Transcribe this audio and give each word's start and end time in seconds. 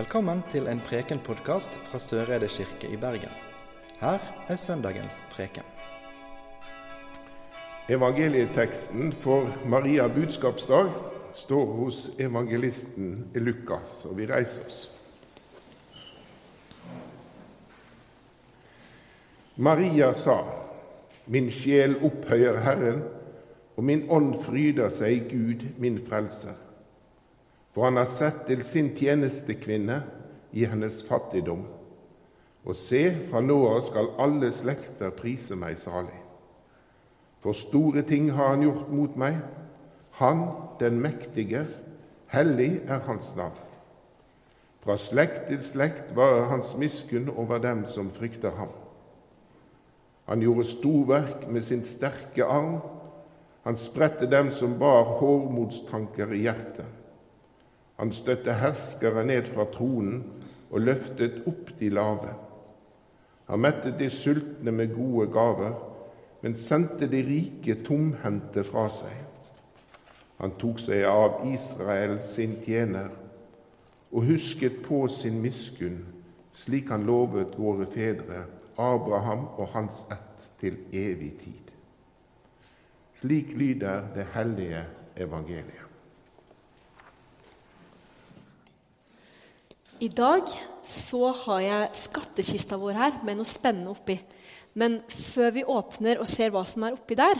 Velkommen 0.00 0.38
til 0.48 0.64
en 0.70 0.78
Preken-podkast 0.80 1.74
fra 1.90 1.98
Søreide 2.00 2.46
kirke 2.48 2.88
i 2.88 2.96
Bergen. 2.96 3.32
Her 4.00 4.22
er 4.48 4.56
søndagens 4.56 5.18
preken. 5.30 5.66
Evangelieteksten 7.88 9.12
for 9.12 9.50
Maria 9.66 10.06
budskapsdag 10.08 10.88
står 11.34 11.66
hos 11.82 11.98
evangelisten 12.18 13.28
Lukas, 13.34 14.04
og 14.04 14.16
vi 14.16 14.30
reiser 14.30 14.64
oss. 14.64 14.80
Maria 19.56 20.14
sa, 20.16 20.38
Min 21.26 21.50
sjel 21.50 21.98
opphøyer 22.00 22.62
Herren, 22.64 23.04
og 23.76 23.84
min 23.84 24.08
ånd 24.08 24.32
fryder 24.48 24.88
seg 24.88 25.12
i 25.12 25.22
Gud, 25.36 25.68
min 25.76 26.00
frelser. 26.08 26.56
For 27.70 27.86
han 27.86 28.00
har 28.00 28.10
sett 28.10 28.46
til 28.48 28.64
sin 28.66 28.90
tjenestekvinne 28.96 30.00
i 30.52 30.64
hennes 30.66 31.02
fattigdom. 31.06 31.62
Og 32.66 32.76
se, 32.76 33.04
fra 33.30 33.40
nå 33.40 33.56
av 33.70 33.80
skal 33.86 34.10
alle 34.20 34.50
slekter 34.52 35.14
prise 35.16 35.56
meg 35.56 35.78
salig. 35.80 36.18
For 37.40 37.56
store 37.56 38.02
ting 38.04 38.28
har 38.36 38.52
han 38.52 38.66
gjort 38.66 38.90
mot 38.92 39.16
meg. 39.16 39.38
Han, 40.20 40.44
den 40.80 41.00
mektige, 41.00 41.64
hellig 42.34 42.82
er 42.88 43.00
hans 43.06 43.32
navn. 43.38 43.56
Fra 44.84 44.96
slekt 45.00 45.48
til 45.48 45.62
slekt 45.64 46.12
varer 46.16 46.48
hans 46.50 46.74
miskunn 46.76 47.30
over 47.30 47.60
dem 47.60 47.84
som 47.88 48.10
frykter 48.12 48.54
ham. 48.56 48.72
Han 50.28 50.42
gjorde 50.44 50.68
storverk 50.68 51.48
med 51.48 51.64
sin 51.64 51.82
sterke 51.84 52.44
arm. 52.44 52.80
Han 53.64 53.76
spredte 53.76 54.28
dem 54.30 54.50
som 54.50 54.78
bar 54.78 55.18
hårmodstanker 55.20 56.32
i 56.32 56.44
hjertet. 56.46 56.99
Han 58.00 58.12
støtte 58.16 58.54
herskere 58.56 59.26
ned 59.28 59.44
fra 59.52 59.66
tronen 59.68 60.22
og 60.70 60.80
løftet 60.80 61.42
opp 61.50 61.68
de 61.76 61.90
lave. 61.92 62.30
Han 63.50 63.60
mettet 63.60 63.98
de 64.00 64.06
sultne 64.08 64.72
med 64.72 64.94
gode 64.94 65.26
gaver, 65.34 65.74
men 66.40 66.56
sendte 66.56 67.10
de 67.12 67.20
rike 67.26 67.76
tomhendte 67.84 68.64
fra 68.64 68.86
seg. 68.94 69.18
Han 70.40 70.54
tok 70.56 70.80
seg 70.80 71.04
av 71.04 71.42
Israel 71.50 72.16
sin 72.24 72.56
tjener 72.64 73.10
og 74.08 74.24
husket 74.30 74.80
på 74.86 75.02
sin 75.12 75.36
miskunn, 75.44 76.00
slik 76.56 76.88
han 76.88 77.04
lovet 77.04 77.58
våre 77.60 77.84
fedre 77.92 78.46
Abraham 78.80 79.44
og 79.60 79.74
hans 79.76 80.00
ett 80.08 80.48
til 80.64 80.80
evig 80.96 81.34
tid. 81.44 81.68
Slik 83.20 83.52
lyder 83.60 84.08
det 84.16 84.30
hellige 84.32 84.86
evangeliet. 85.20 85.89
I 90.00 90.08
dag 90.08 90.48
så 90.86 91.26
har 91.42 91.60
jeg 91.60 91.96
skattkista 91.98 92.78
vår 92.80 92.96
her 92.96 93.16
med 93.26 93.36
noe 93.36 93.48
spennende 93.48 93.92
oppi. 93.92 94.16
Men 94.80 95.02
før 95.12 95.50
vi 95.52 95.64
åpner 95.68 96.22
og 96.22 96.28
ser 96.30 96.54
hva 96.54 96.62
som 96.64 96.86
er 96.86 96.96
oppi 96.96 97.18
der, 97.18 97.36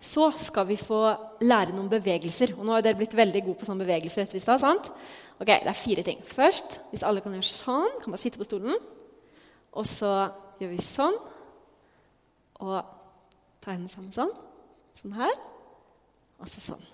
så 0.00 0.30
skal 0.40 0.64
vi 0.70 0.78
få 0.80 1.02
lære 1.44 1.74
noen 1.74 1.90
bevegelser. 1.92 2.54
Og 2.56 2.64
nå 2.64 2.72
har 2.72 2.86
dere 2.86 2.96
blitt 3.02 3.18
veldig 3.18 3.44
gode 3.44 3.60
på 3.60 3.68
sånne 3.68 3.84
bevegelser 3.84 4.24
etter 4.24 4.40
i 4.40 4.40
stad. 4.40 4.62
sant? 4.64 4.88
Ok, 5.36 5.46
Det 5.46 5.68
er 5.68 5.76
fire 5.76 6.02
ting. 6.02 6.24
Først, 6.24 6.80
hvis 6.88 7.04
alle 7.04 7.20
kan 7.20 7.36
gjøre 7.36 7.44
sånn, 7.52 8.00
kan 8.00 8.16
bare 8.16 8.24
sitte 8.24 8.40
på 8.40 8.48
stolen. 8.48 8.80
Og 9.76 9.84
så 9.84 10.32
gjør 10.56 10.72
vi 10.72 10.80
sånn. 10.80 11.20
Og 12.64 12.84
tar 13.60 13.76
hendene 13.76 13.92
sammen 13.92 14.12
sånn. 14.12 14.32
Sånn 14.96 15.20
her. 15.20 15.36
Og 16.40 16.48
så 16.48 16.64
sånn. 16.64 16.86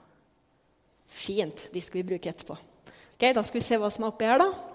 Fint. 1.07 1.69
De 1.71 1.81
skal 1.81 2.03
vi 2.03 2.09
bruke 2.11 2.27
etterpå. 2.27 2.59
Ok, 3.15 3.35
Da 3.35 3.43
skal 3.43 3.61
vi 3.61 3.69
se 3.71 3.79
hva 3.79 3.89
som 3.91 4.03
er 4.03 4.11
oppi 4.11 4.27
her, 4.27 4.43
da. 4.43 4.66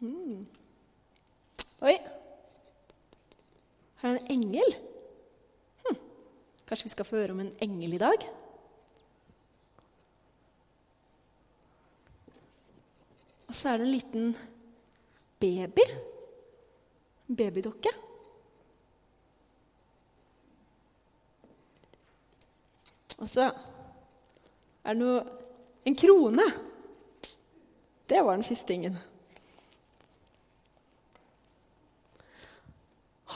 Mm. 0.00 0.46
Oi. 1.82 1.96
Her 4.02 4.10
er 4.10 4.18
en 4.18 4.30
engel. 4.30 4.76
Hm. 5.86 6.00
Kanskje 6.68 6.88
vi 6.88 6.92
skal 6.92 7.08
få 7.08 7.16
høre 7.16 7.36
om 7.36 7.40
en 7.40 7.54
engel 7.64 7.96
i 7.96 8.02
dag? 8.02 8.26
Og 13.46 13.54
så 13.54 13.72
er 13.72 13.80
det 13.80 13.86
en 13.86 13.94
liten 13.94 14.36
baby. 15.40 15.86
Babydokke. 17.36 17.94
Og 23.16 23.28
så 23.28 23.48
er 24.84 24.92
det 24.92 25.00
noe 25.00 25.24
En 25.86 25.94
krone. 25.94 26.42
Det 28.10 28.18
var 28.24 28.34
den 28.34 28.42
siste 28.42 28.66
tingen. 28.66 28.96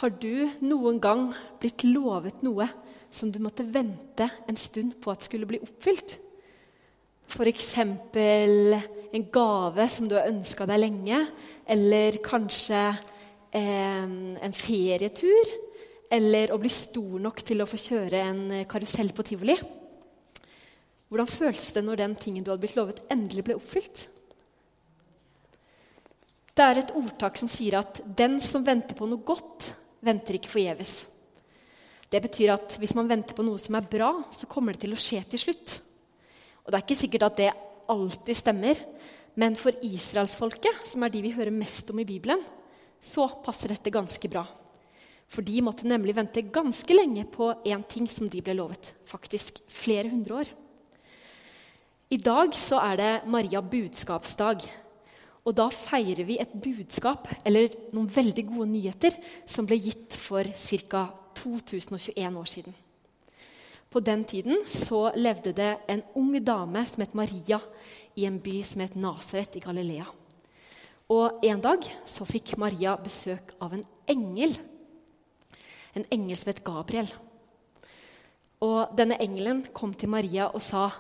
Har 0.01 0.15
du 0.17 0.49
noen 0.65 0.97
gang 0.97 1.27
blitt 1.61 1.83
lovet 1.85 2.39
noe 2.41 2.65
som 3.13 3.29
du 3.29 3.37
måtte 3.43 3.67
vente 3.69 4.31
en 4.49 4.57
stund 4.57 4.95
på 4.97 5.11
at 5.13 5.27
skulle 5.27 5.49
bli 5.49 5.59
oppfylt? 5.61 6.15
F.eks. 7.29 7.67
en 7.77 9.27
gave 9.35 9.87
som 9.93 10.09
du 10.09 10.15
har 10.17 10.31
ønska 10.31 10.65
deg 10.71 10.81
lenge, 10.81 11.19
eller 11.69 12.17
kanskje 12.25 12.81
eh, 13.53 14.07
en 14.41 14.57
ferietur, 14.57 15.53
eller 16.09 16.55
å 16.55 16.59
bli 16.63 16.73
stor 16.73 17.21
nok 17.21 17.45
til 17.45 17.61
å 17.61 17.69
få 17.69 17.83
kjøre 17.83 18.25
en 18.25 18.43
karusell 18.73 19.13
på 19.13 19.27
tivoli. 19.29 19.59
Hvordan 21.13 21.29
føltes 21.29 21.75
det 21.77 21.85
når 21.85 22.01
den 22.01 22.17
tingen 22.17 22.47
du 22.47 22.55
hadde 22.55 22.65
blitt 22.65 22.79
lovet, 22.81 23.05
endelig 23.13 23.45
ble 23.51 23.59
oppfylt? 23.61 24.07
Det 26.57 26.67
er 26.67 26.81
et 26.81 26.97
ordtak 26.97 27.37
som 27.37 27.53
sier 27.53 27.79
at 27.85 28.01
'den 28.17 28.41
som 28.41 28.65
venter 28.65 28.97
på 28.97 29.07
noe 29.07 29.21
godt, 29.21 29.75
venter 30.05 30.39
ikke 30.39 30.53
forgjeves'. 30.53 31.09
Det 32.11 32.23
betyr 32.23 32.55
at 32.57 32.75
hvis 32.81 32.95
man 32.99 33.09
venter 33.09 33.37
på 33.39 33.45
noe 33.47 33.59
som 33.59 33.77
er 33.79 33.87
bra, 33.87 34.11
så 34.35 34.49
kommer 34.51 34.75
det 34.75 34.83
til 34.83 34.97
å 34.97 34.99
skje 34.99 35.23
til 35.31 35.39
slutt. 35.45 35.81
Og 36.65 36.73
Det 36.73 36.79
er 36.79 36.87
ikke 36.87 37.03
sikkert 37.03 37.27
at 37.29 37.37
det 37.37 37.53
alltid 37.91 38.37
stemmer, 38.37 38.81
men 39.39 39.55
for 39.57 39.73
israelsfolket, 39.83 40.83
som 40.87 41.03
er 41.03 41.13
de 41.15 41.23
vi 41.23 41.35
hører 41.35 41.55
mest 41.55 41.91
om 41.91 42.01
i 42.03 42.09
Bibelen, 42.09 42.43
så 43.01 43.29
passer 43.45 43.73
dette 43.73 43.93
ganske 43.95 44.29
bra. 44.29 44.45
For 45.31 45.47
de 45.47 45.63
måtte 45.63 45.87
nemlig 45.87 46.17
vente 46.19 46.43
ganske 46.43 46.95
lenge 46.95 47.25
på 47.31 47.53
én 47.65 47.85
ting 47.87 48.09
som 48.11 48.29
de 48.29 48.43
ble 48.43 48.57
lovet. 48.59 48.93
Faktisk 49.07 49.63
flere 49.71 50.11
hundre 50.11 50.43
år. 50.43 50.51
I 52.11 52.19
dag 52.19 52.57
så 52.59 52.81
er 52.83 52.97
det 52.99 53.11
Maria 53.31 53.63
budskapsdag. 53.63 54.67
Og 55.45 55.57
da 55.57 55.71
feirer 55.73 56.27
vi 56.29 56.37
et 56.41 56.53
budskap, 56.53 57.29
eller 57.49 57.73
noen 57.95 58.11
veldig 58.13 58.45
gode 58.51 58.69
nyheter, 58.75 59.17
som 59.49 59.69
ble 59.69 59.79
gitt 59.81 60.17
for 60.19 60.45
ca. 60.45 61.07
2021 61.41 62.37
år 62.37 62.49
siden. 62.49 62.75
På 63.91 64.01
den 64.05 64.25
tiden 64.25 64.61
så 64.69 65.09
levde 65.17 65.55
det 65.57 65.71
en 65.89 66.03
ung 66.15 66.35
dame 66.45 66.85
som 66.87 67.01
het 67.01 67.15
Maria, 67.17 67.61
i 68.19 68.27
en 68.27 68.41
by 68.43 68.61
som 68.67 68.83
het 68.85 68.97
Nasaret 68.99 69.57
i 69.57 69.63
Galilea. 69.65 70.05
Og 71.11 71.43
En 71.43 71.61
dag 71.61 71.87
så 72.07 72.27
fikk 72.27 72.57
Maria 72.59 72.97
besøk 72.97 73.55
av 73.61 73.73
en 73.75 73.85
engel. 74.07 74.55
En 75.95 76.05
engel 76.11 76.37
som 76.37 76.53
het 76.53 76.63
Gabriel. 76.65 77.09
Og 78.61 78.93
Denne 78.97 79.19
engelen 79.19 79.65
kom 79.75 79.95
til 79.95 80.13
Maria 80.13 80.51
og 80.55 80.63
sa 80.63 80.91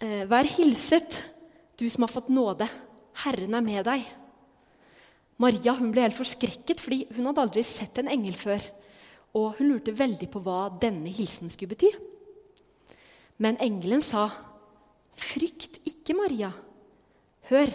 «Eh, 0.00 0.26
Vær 0.28 0.44
hilset, 0.44 1.22
du 1.78 1.88
som 1.90 2.06
har 2.06 2.12
fått 2.12 2.30
nåde. 2.32 2.68
Herren 3.24 3.54
er 3.56 3.64
med 3.64 3.84
deg. 3.86 4.04
Maria 5.42 5.74
hun 5.78 5.90
ble 5.94 6.04
helt 6.06 6.18
forskrekket, 6.18 6.80
fordi 6.82 7.04
hun 7.16 7.26
hadde 7.28 7.42
aldri 7.42 7.64
sett 7.66 7.98
en 7.98 8.10
engel 8.10 8.36
før. 8.38 8.62
Og 9.34 9.58
hun 9.58 9.72
lurte 9.72 9.94
veldig 9.96 10.28
på 10.30 10.42
hva 10.44 10.68
denne 10.82 11.10
hilsen 11.10 11.50
skulle 11.50 11.74
bety. 11.74 11.90
Men 13.42 13.58
engelen 13.58 14.02
sa, 14.02 14.30
'Frykt 15.14 15.78
ikke, 15.86 16.14
Maria. 16.14 16.50
Hør, 17.50 17.70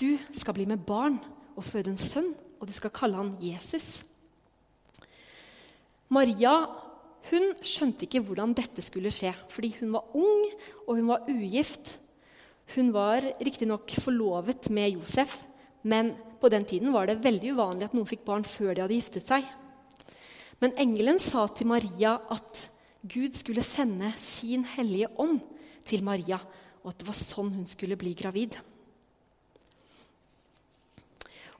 du 0.00 0.18
skal 0.32 0.54
bli 0.54 0.66
med 0.66 0.84
barn 0.84 1.18
og 1.56 1.64
føde 1.64 1.90
en 1.90 2.00
sønn, 2.00 2.34
og 2.60 2.68
du 2.68 2.72
skal 2.72 2.90
kalle 2.90 3.16
han 3.16 3.36
Jesus.' 3.40 4.04
Maria 6.10 6.66
hun 7.30 7.52
skjønte 7.62 8.06
ikke 8.06 8.22
hvordan 8.24 8.54
dette 8.56 8.82
skulle 8.82 9.12
skje, 9.14 9.30
fordi 9.52 9.76
hun 9.78 9.92
var 9.92 10.16
ung 10.16 10.46
og 10.86 10.96
hun 10.96 11.06
var 11.12 11.28
ugift. 11.28 11.99
Hun 12.74 12.92
var 12.94 13.24
riktignok 13.42 13.90
forlovet 13.98 14.68
med 14.70 14.92
Josef, 14.94 15.40
men 15.82 16.12
på 16.40 16.48
den 16.52 16.64
tiden 16.64 16.92
var 16.94 17.08
det 17.08 17.18
veldig 17.24 17.56
uvanlig 17.56 17.88
at 17.88 17.96
noen 17.96 18.06
fikk 18.06 18.22
barn 18.28 18.46
før 18.46 18.74
de 18.76 18.84
hadde 18.84 18.98
giftet 18.98 19.26
seg. 19.26 19.46
Men 20.62 20.76
engelen 20.78 21.18
sa 21.18 21.46
til 21.50 21.70
Maria 21.70 22.14
at 22.30 22.66
Gud 23.02 23.34
skulle 23.34 23.64
sende 23.64 24.12
sin 24.20 24.62
hellige 24.76 25.08
ånd 25.18 25.40
til 25.88 26.04
Maria, 26.06 26.38
og 26.84 26.92
at 26.92 27.00
det 27.00 27.08
var 27.08 27.18
sånn 27.18 27.50
hun 27.56 27.66
skulle 27.68 27.98
bli 27.98 28.12
gravid. 28.14 28.54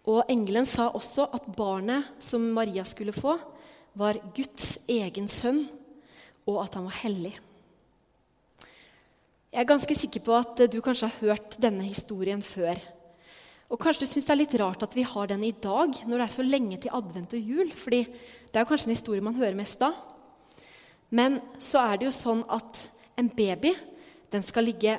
Og 0.09 0.23
engelen 0.33 0.69
sa 0.69 0.93
også 0.95 1.27
at 1.35 1.51
barnet 1.57 2.23
som 2.23 2.45
Maria 2.55 2.87
skulle 2.89 3.17
få, 3.17 3.35
var 3.99 4.21
Guds 4.37 4.77
egen 4.89 5.27
sønn, 5.29 5.65
og 6.47 6.63
at 6.63 6.77
han 6.79 6.87
var 6.87 7.01
hellig. 7.03 7.35
Jeg 9.51 9.65
er 9.65 9.67
ganske 9.67 9.95
sikker 9.99 10.23
på 10.23 10.35
at 10.39 10.61
du 10.71 10.77
kanskje 10.79 11.09
har 11.11 11.23
hørt 11.25 11.57
denne 11.59 11.83
historien 11.83 12.39
før. 12.39 12.79
Og 13.71 13.81
kanskje 13.83 14.07
du 14.07 14.11
syns 14.13 14.29
det 14.29 14.35
er 14.35 14.39
litt 14.39 14.55
rart 14.63 14.85
at 14.87 14.93
vi 14.95 15.03
har 15.03 15.31
den 15.31 15.43
i 15.43 15.51
dag, 15.51 15.91
når 16.07 16.21
det 16.21 16.27
er 16.27 16.33
så 16.37 16.45
lenge 16.47 16.79
til 16.79 16.95
advent 16.95 17.35
og 17.35 17.51
jul. 17.53 17.73
fordi 17.75 18.05
det 18.07 18.55
er 18.55 18.63
jo 18.63 18.69
kanskje 18.71 18.87
en 18.87 18.95
historie 18.95 19.25
man 19.27 19.35
hører 19.35 19.59
mest 19.59 19.83
da. 19.83 19.91
Men 21.11 21.41
så 21.59 21.83
er 21.83 21.99
det 21.99 22.07
jo 22.07 22.15
sånn 22.15 22.45
at 22.47 22.85
en 23.19 23.31
baby 23.35 23.75
den 24.31 24.47
skal 24.47 24.69
ligge 24.71 24.95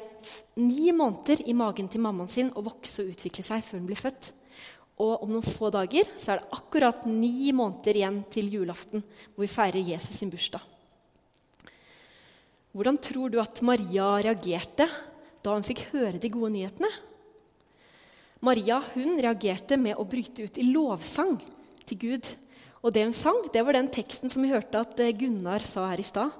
ni 0.59 0.91
måneder 0.91 1.47
i 1.47 1.55
magen 1.55 1.87
til 1.87 2.03
mammaen 2.03 2.27
sin 2.27 2.51
og 2.51 2.67
vokse 2.67 3.05
og 3.05 3.13
utvikle 3.15 3.47
seg 3.47 3.63
før 3.63 3.79
den 3.79 3.87
blir 3.87 3.99
født. 4.03 4.33
Og 4.99 5.23
om 5.23 5.31
noen 5.31 5.47
få 5.47 5.71
dager 5.71 6.11
så 6.19 6.33
er 6.33 6.41
det 6.41 6.59
akkurat 6.59 7.07
ni 7.07 7.53
måneder 7.55 7.95
igjen 7.95 8.19
til 8.27 8.51
julaften, 8.51 9.07
hvor 9.31 9.47
vi 9.47 9.51
feirer 9.55 9.93
Jesus 9.93 10.19
sin 10.19 10.29
bursdag. 10.29 10.70
Hvordan 12.71 12.97
tror 13.03 13.31
du 13.31 13.39
at 13.41 13.59
Maria 13.67 14.13
reagerte 14.23 14.87
da 15.43 15.55
hun 15.55 15.65
fikk 15.65 15.89
høre 15.91 16.19
de 16.21 16.29
gode 16.31 16.53
nyhetene? 16.53 16.87
Maria 18.41 18.79
hun 18.93 19.19
reagerte 19.19 19.75
med 19.77 19.99
å 19.99 20.07
bryte 20.07 20.47
ut 20.47 20.59
i 20.61 20.69
lovsang 20.69 21.35
til 21.89 21.99
Gud. 21.99 22.29
Og 22.81 22.93
det 22.95 23.03
hun 23.03 23.13
sang, 23.13 23.43
det 23.51 23.61
var 23.65 23.75
den 23.75 23.91
teksten 23.91 24.31
som 24.31 24.45
vi 24.45 24.53
hørte 24.53 24.79
at 24.81 25.01
eh, 25.03 25.11
Gunnar 25.13 25.61
sa 25.67 25.83
her 25.91 26.01
i 26.01 26.07
stad. 26.07 26.31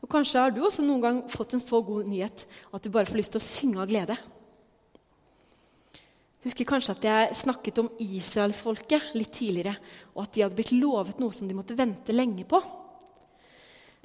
Og 0.00 0.08
Kanskje 0.08 0.40
har 0.40 0.54
du 0.54 0.62
også 0.64 0.84
noen 0.86 1.02
gang 1.02 1.18
fått 1.28 1.56
en 1.58 1.62
så 1.62 1.82
god 1.84 2.06
nyhet 2.08 2.46
at 2.70 2.86
du 2.86 2.88
bare 2.94 3.10
får 3.10 3.20
lyst 3.20 3.34
til 3.34 3.42
å 3.42 3.48
synge 3.50 3.82
av 3.82 3.90
glede. 3.90 4.16
Du 6.40 6.46
husker 6.48 6.64
kanskje 6.64 6.94
at 6.94 7.04
jeg 7.04 7.40
snakket 7.42 7.82
om 7.82 7.90
israelsfolket 8.00 9.10
litt 9.18 9.34
tidligere, 9.36 9.74
og 10.14 10.22
at 10.24 10.32
de 10.32 10.46
hadde 10.46 10.56
blitt 10.56 10.72
lovet 10.72 11.18
noe 11.20 11.34
som 11.36 11.50
de 11.50 11.58
måtte 11.58 11.76
vente 11.76 12.14
lenge 12.16 12.46
på. 12.48 12.62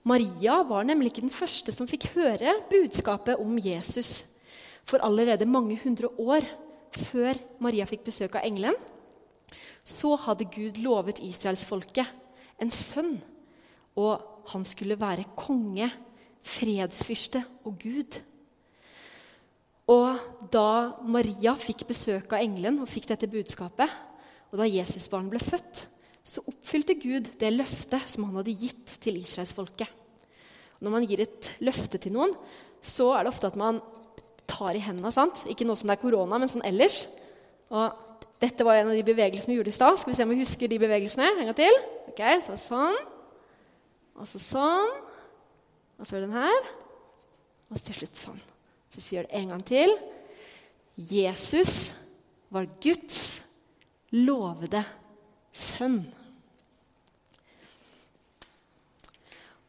Maria 0.05 0.59
var 0.69 0.85
nemlig 0.85 1.09
ikke 1.11 1.25
den 1.25 1.33
første 1.33 1.73
som 1.73 1.89
fikk 1.89 2.11
høre 2.13 2.59
budskapet 2.69 3.41
om 3.41 3.57
Jesus. 3.57 4.27
For 4.85 5.01
allerede 5.01 5.47
mange 5.49 5.79
hundre 5.81 6.11
år 6.21 6.45
før 6.95 7.39
Maria 7.59 7.87
fikk 7.89 8.05
besøk 8.05 8.37
av 8.37 8.45
engelen, 8.45 8.77
så 9.85 10.13
hadde 10.27 10.47
Gud 10.53 10.77
lovet 10.81 11.21
israelsfolket 11.25 12.05
en 12.61 12.71
sønn. 12.73 13.17
Og 13.97 14.21
han 14.51 14.65
skulle 14.67 14.99
være 14.99 15.25
konge, 15.37 15.89
fredsfyrste 16.45 17.41
og 17.65 17.79
Gud. 17.81 18.19
Og 19.89 20.49
da 20.53 21.01
Maria 21.01 21.55
fikk 21.57 21.85
besøk 21.89 22.33
av 22.33 22.45
engelen 22.45 22.77
og 22.81 22.89
fikk 22.89 23.09
dette 23.09 23.29
budskapet, 23.29 23.89
og 24.53 24.61
da 24.61 24.69
Jesusbarnet 24.69 25.33
ble 25.33 25.41
født, 25.41 25.87
så 26.25 26.41
oppfylte 26.49 26.95
Gud 26.97 27.29
det 27.39 27.51
løftet 27.53 28.07
som 28.09 28.25
han 28.27 28.39
hadde 28.39 28.55
gitt 28.57 28.95
til 29.03 29.19
israelsfolket. 29.21 29.89
Når 30.81 30.93
man 30.93 31.05
gir 31.07 31.21
et 31.23 31.51
løfte 31.63 31.99
til 32.01 32.15
noen, 32.15 32.33
så 32.83 33.11
er 33.15 33.25
det 33.25 33.31
ofte 33.31 33.51
at 33.51 33.59
man 33.59 33.79
tar 34.49 34.75
i 34.77 34.81
hendene. 34.83 35.11
sant? 35.13 35.45
Ikke 35.49 35.67
noe 35.67 35.77
som 35.77 35.89
det 35.89 35.97
er 35.97 36.01
korona, 36.01 36.39
men 36.41 36.51
sånn 36.51 36.65
ellers. 36.67 37.05
Og 37.73 37.93
dette 38.41 38.65
var 38.67 38.81
en 38.81 38.91
av 38.91 38.97
de 38.97 39.05
bevegelsene 39.05 39.53
vi 39.53 39.59
gjorde 39.59 39.73
i 39.73 39.77
stad. 39.77 39.99
Skal 39.99 40.11
vi 40.11 40.17
se 40.17 40.25
om 40.25 40.33
vi 40.33 40.41
husker 40.41 40.71
de 40.71 40.81
bevegelsene? 40.81 41.29
En 41.39 41.49
gang 41.49 41.57
til. 41.57 41.79
Ok, 42.11 42.21
så 42.45 42.57
sånn. 42.59 42.99
Og 44.19 44.27
så 44.29 44.41
sånn. 44.41 44.91
Og 45.99 46.09
så 46.09 46.19
den 46.19 46.35
her. 46.35 46.69
Og 47.69 47.77
så 47.77 47.87
til 47.87 48.01
slutt 48.01 48.21
sånn. 48.25 48.43
Så 48.91 49.01
vi 49.01 49.17
gjør 49.17 49.29
det 49.29 49.39
en 49.39 49.55
gang 49.55 49.63
til. 49.65 49.95
Jesus 50.95 51.95
var 52.53 52.69
Guds 52.83 53.41
lovede 54.15 54.83
sønn. 55.55 56.01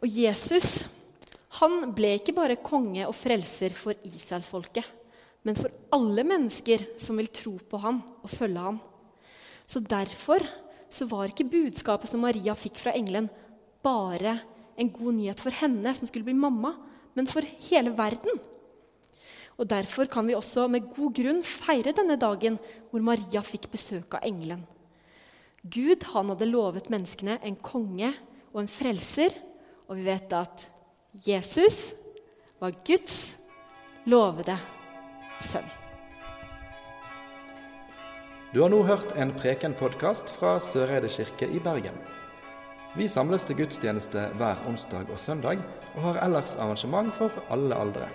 Og 0.02 0.10
Jesus 0.10 0.84
han 1.56 1.92
ble 1.96 2.16
ikke 2.18 2.34
bare 2.36 2.58
konge 2.60 3.06
og 3.08 3.14
frelser 3.16 3.72
for 3.76 3.96
israelsfolket, 4.04 4.84
men 5.46 5.56
for 5.56 5.72
alle 5.94 6.24
mennesker 6.26 6.84
som 7.00 7.16
vil 7.16 7.30
tro 7.32 7.54
på 7.70 7.80
han 7.80 8.02
og 8.20 8.28
følge 8.28 8.64
han. 8.66 8.80
Så 9.64 9.80
derfor 9.80 10.44
så 10.92 11.08
var 11.08 11.30
ikke 11.30 11.48
budskapet 11.48 12.10
som 12.10 12.22
Maria 12.26 12.54
fikk 12.58 12.82
fra 12.82 12.92
engelen, 12.98 13.30
bare 13.80 14.36
en 14.76 14.90
god 14.92 15.16
nyhet 15.16 15.40
for 15.40 15.54
henne 15.54 15.94
som 15.96 16.08
skulle 16.10 16.26
bli 16.26 16.36
mamma, 16.36 16.74
men 17.16 17.28
for 17.30 17.46
hele 17.70 17.94
verden. 17.96 18.36
Og 19.56 19.64
Derfor 19.70 20.04
kan 20.04 20.26
vi 20.28 20.36
også 20.36 20.66
med 20.68 20.90
god 20.92 21.14
grunn 21.16 21.40
feire 21.40 21.94
denne 21.96 22.18
dagen 22.20 22.58
hvor 22.90 23.00
Maria 23.00 23.40
fikk 23.40 23.70
besøk 23.72 24.18
av 24.18 24.26
engelen. 24.28 24.60
Gud 25.72 26.04
han 26.12 26.30
hadde 26.30 26.46
lovet 26.50 26.90
menneskene 26.92 27.38
en 27.42 27.56
konge 27.58 28.12
og 28.52 28.62
en 28.62 28.70
frelser, 28.70 29.34
og 29.88 29.98
vi 29.98 30.06
vet 30.06 30.32
at 30.36 30.68
Jesus 31.26 31.94
var 32.60 32.76
Guds 32.86 33.36
lovede 34.06 34.56
sønn. 35.42 35.66
Du 38.54 38.62
har 38.62 38.70
nå 38.72 38.78
hørt 38.86 39.10
en 39.18 39.34
Preken-podkast 39.36 40.30
fra 40.32 40.56
Søreide 40.62 41.10
kirke 41.12 41.48
i 41.50 41.58
Bergen. 41.60 41.98
Vi 42.96 43.08
samles 43.12 43.44
til 43.44 43.58
gudstjeneste 43.58 44.30
hver 44.38 44.62
onsdag 44.68 45.10
og 45.12 45.20
søndag, 45.20 45.60
og 45.96 46.02
har 46.06 46.22
ellers 46.24 46.54
arrangement 46.56 47.12
for 47.14 47.42
alle 47.50 47.76
aldre. 47.76 48.08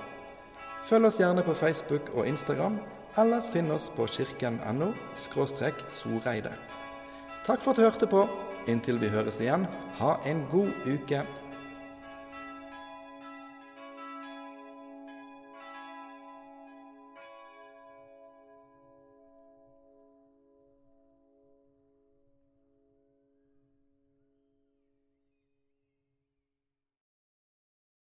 Følg 0.90 1.12
oss 1.12 1.20
gjerne 1.22 1.44
på 1.46 1.54
Facebook 1.54 2.10
og 2.16 2.26
Instagram, 2.28 2.80
eller 3.22 3.44
finn 3.54 3.70
oss 3.76 3.92
på 3.94 4.08
kirken.no 4.10 4.94
soreide. 5.20 6.56
Takk 7.46 7.62
for 7.62 7.74
at 7.74 7.78
du 7.78 7.82
hørte 7.82 8.08
på. 8.08 8.26
Inntil 8.70 9.00
vi 9.02 9.10
høres 9.10 9.40
igjen, 9.42 9.64
ha 9.98 10.12
en 10.30 10.44
god 10.52 10.70
uke. 10.86 11.24